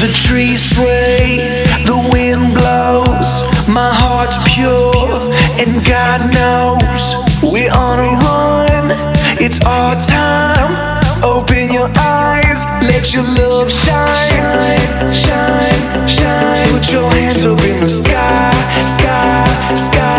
The 0.00 0.08
trees 0.14 0.64
sway, 0.64 1.36
the 1.84 2.08
wind 2.10 2.54
blows, 2.56 3.44
my 3.68 3.92
heart's 3.92 4.38
pure, 4.48 4.96
and 5.60 5.84
God 5.84 6.24
knows 6.32 7.20
we're 7.44 7.68
on 7.68 7.98
a 8.00 8.12
run. 8.24 8.96
It's 9.36 9.60
our 9.60 9.94
time. 10.00 11.04
Open 11.22 11.70
your 11.70 11.92
eyes, 11.98 12.64
let 12.80 13.12
your 13.12 13.28
love 13.44 13.70
shine, 13.70 14.16
shine, 14.32 15.12
shine, 15.12 16.08
shine. 16.08 16.66
Put 16.72 16.90
your 16.90 17.10
hands 17.12 17.44
up 17.44 17.60
in 17.60 17.80
the 17.80 17.88
sky, 17.88 18.80
sky, 18.80 19.74
sky. 19.74 20.09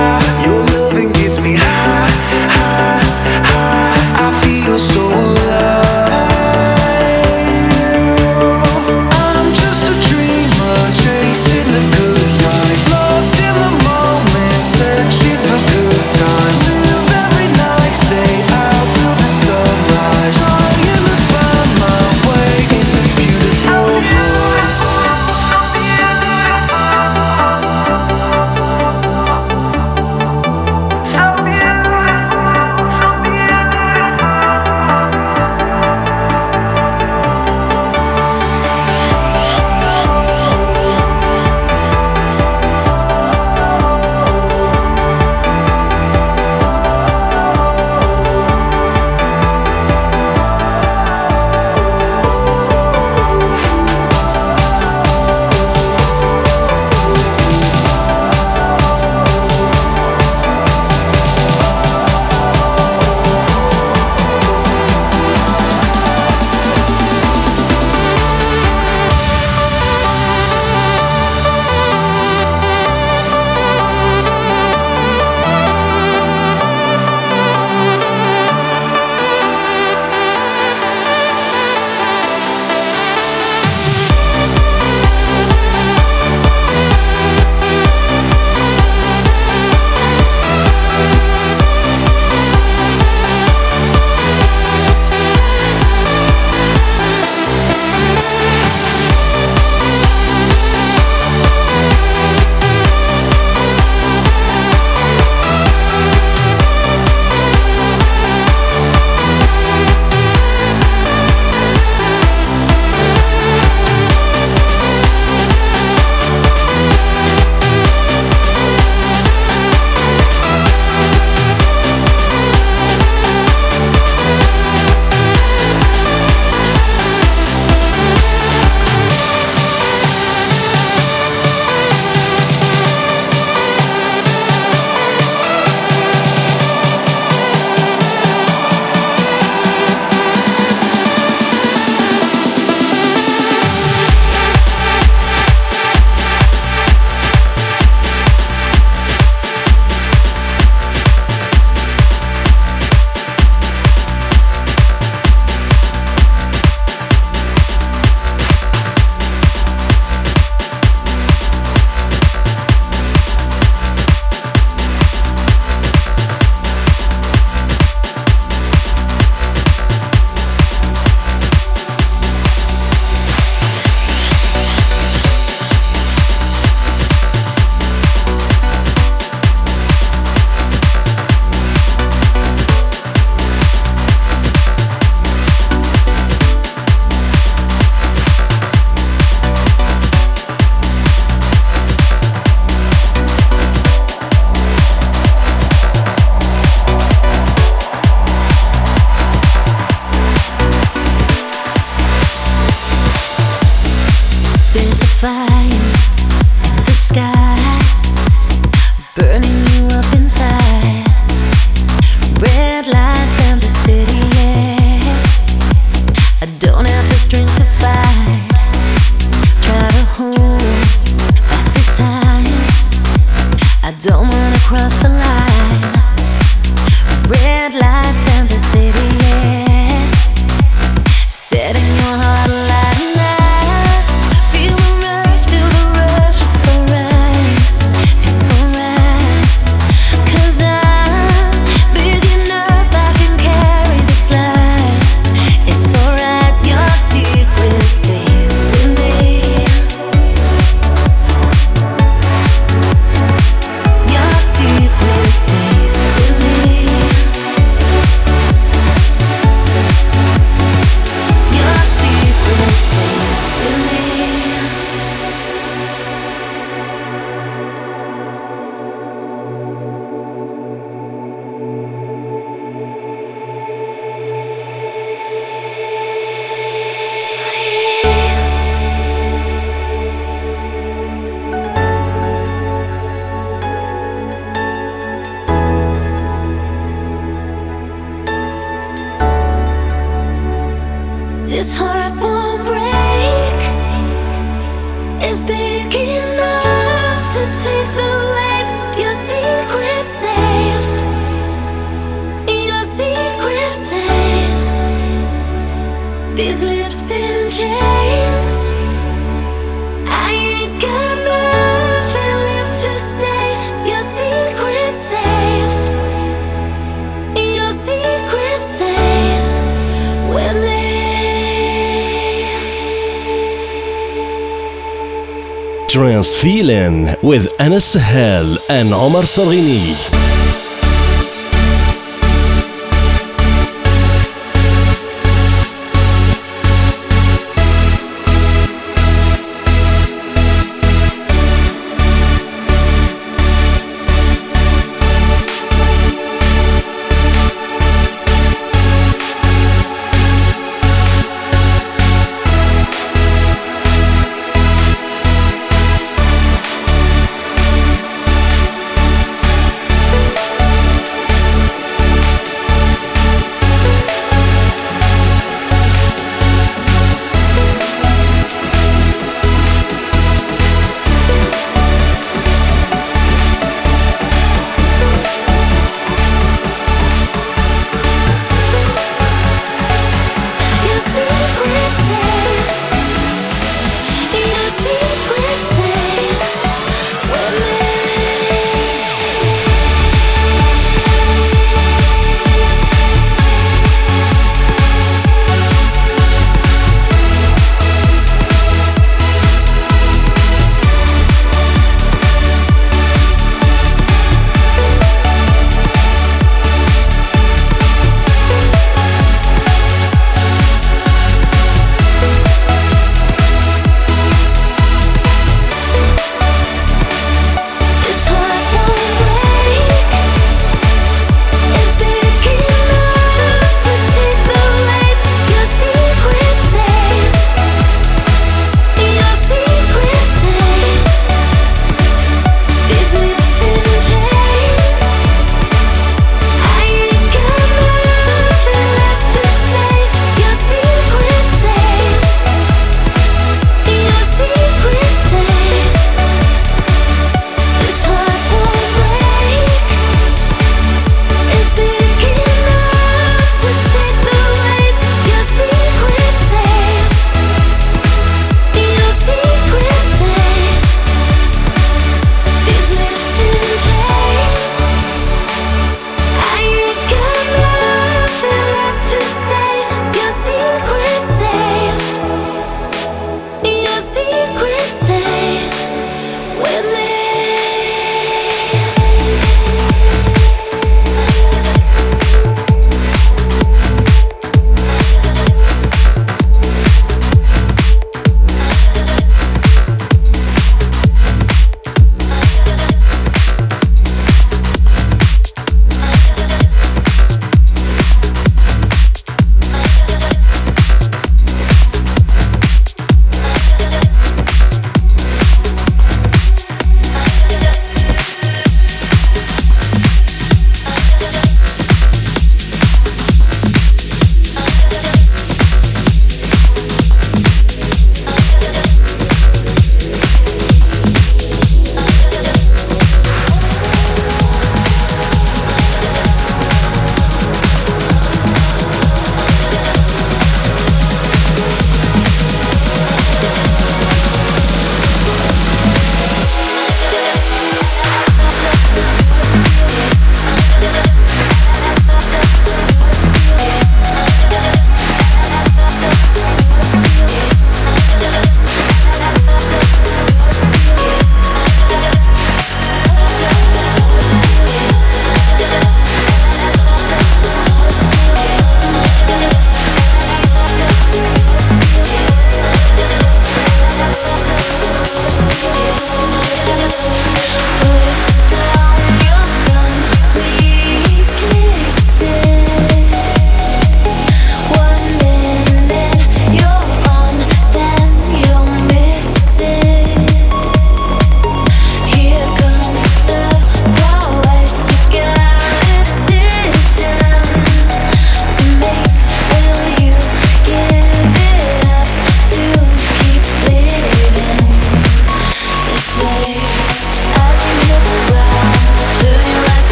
Trance 326.22 326.40
Feeling 326.40 327.16
with 327.24 327.48
Anas 327.60 327.94
Sahel 327.94 328.56
and 328.70 328.94
Omar 328.94 329.24
Sarghini. 329.24 330.21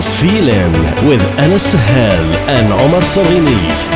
Feeling 0.00 0.72
with 1.06 1.20
Anas 1.38 1.72
Sahel 1.72 2.24
and 2.48 2.72
Omar 2.72 3.02
Salini. 3.02 3.89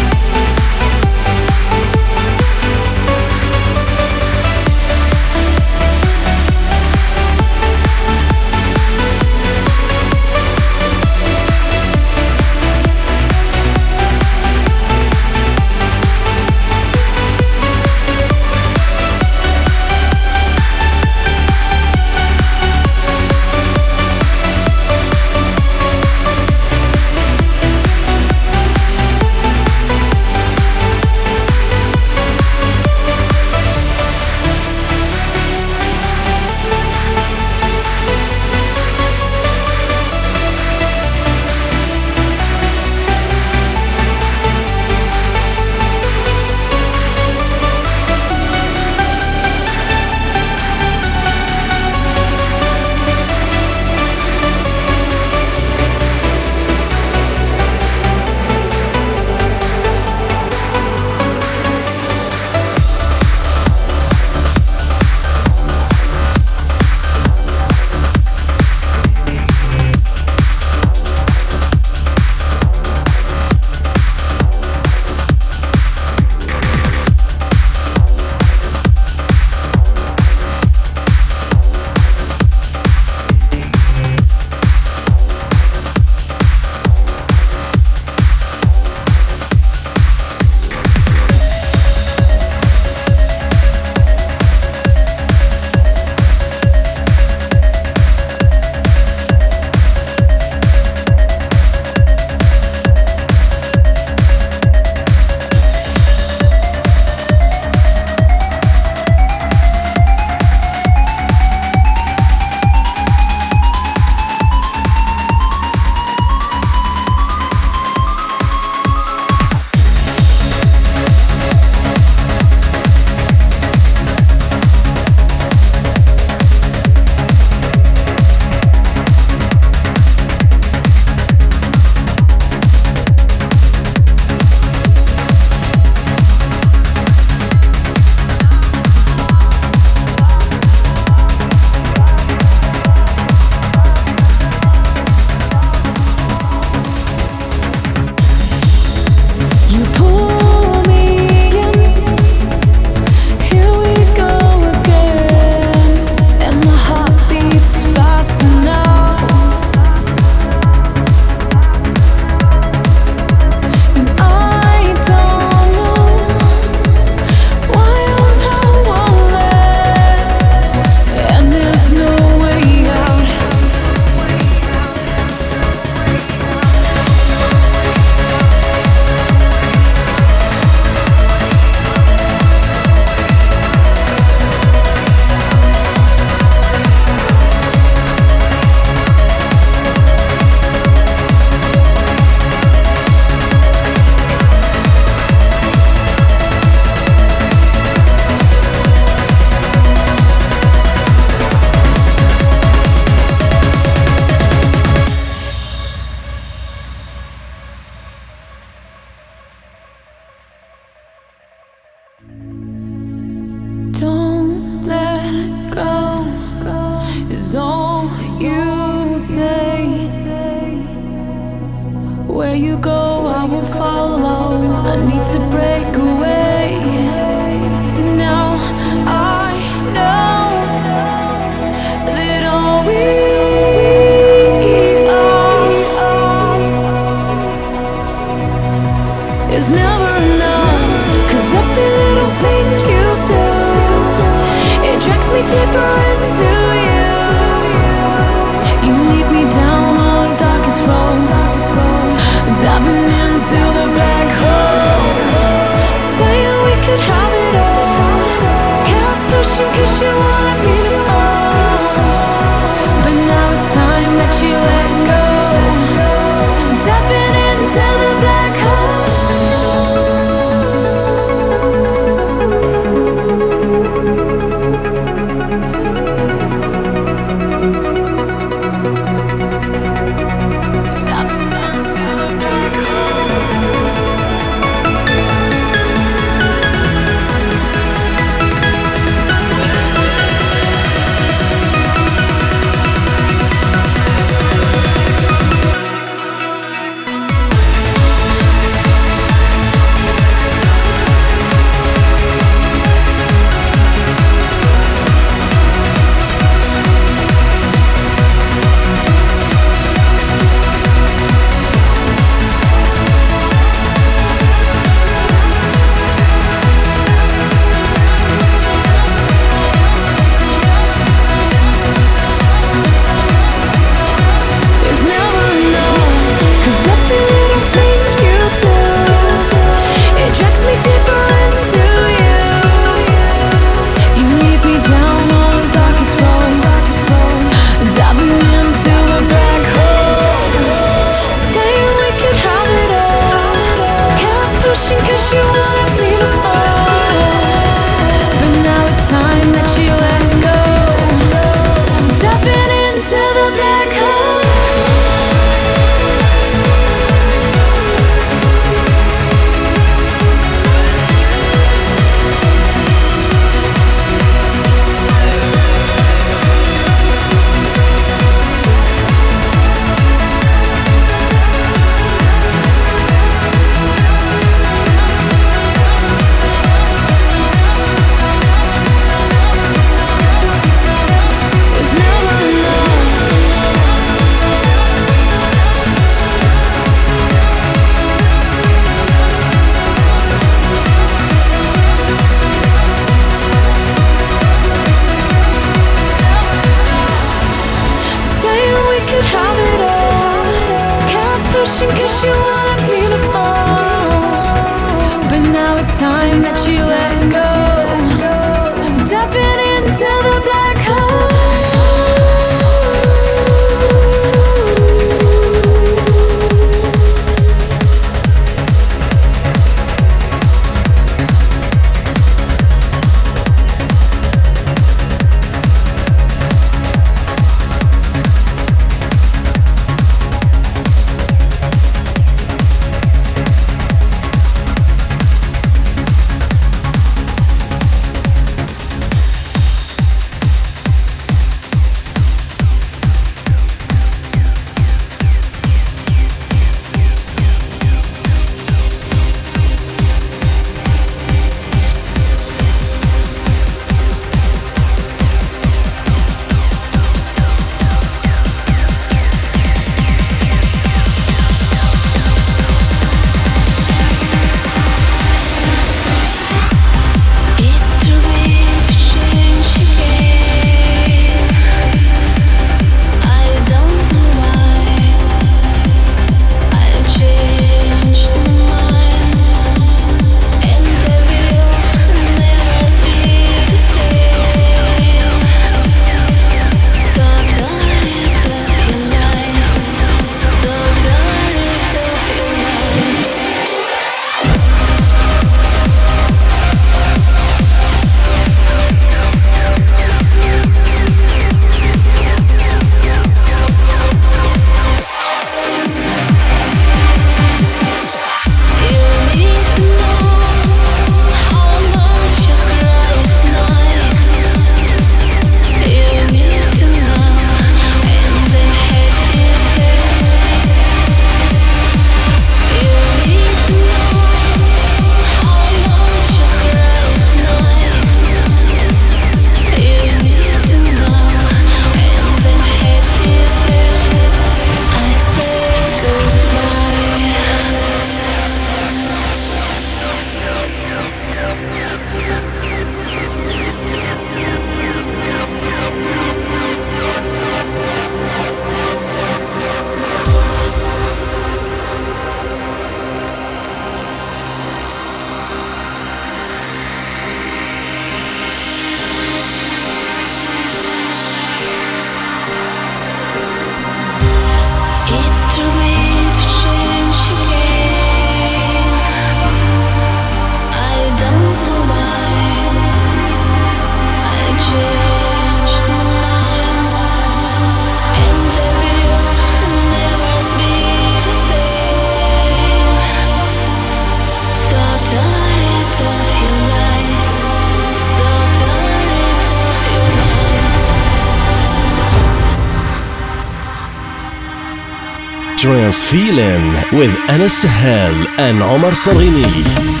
Trance 595.91 596.09
Feeling 596.09 596.73
with 596.97 597.13
Anas 597.29 597.63
Sahel 597.63 598.13
and 598.39 598.63
Omar 598.63 598.95
Salini. 598.95 600.00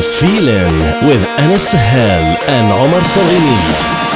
Feeling 0.00 0.78
with 1.06 1.22
Anas 1.38 1.68
Sahel 1.72 2.38
and 2.48 2.72
Omar 2.72 3.04
Salini. 3.04 4.09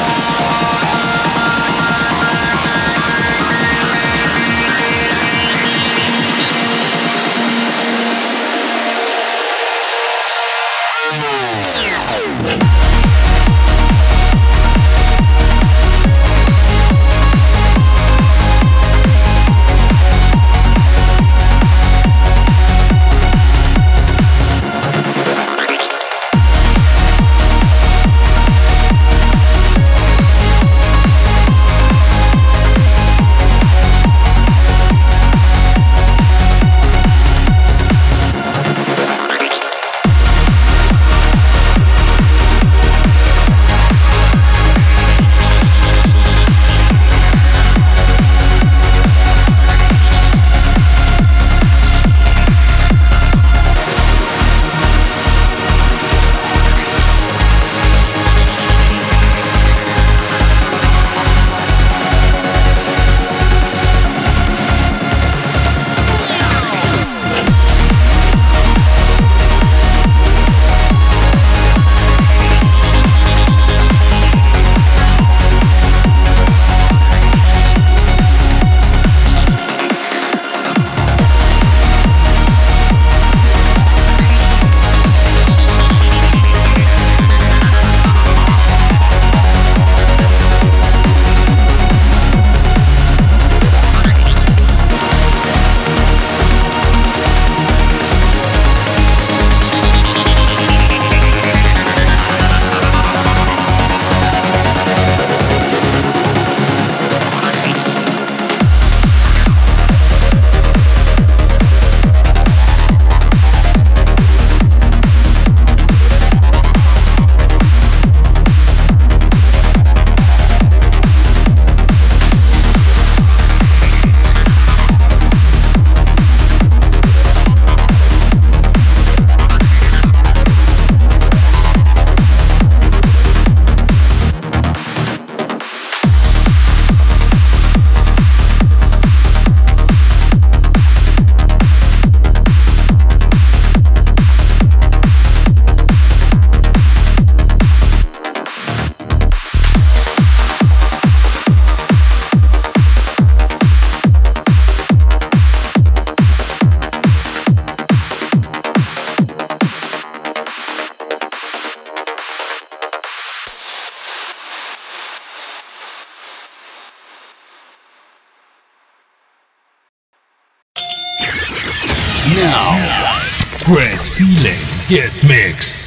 Guest 174.87 175.24
Mix. 175.24 175.84